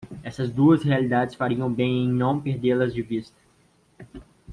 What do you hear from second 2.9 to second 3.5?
de vista.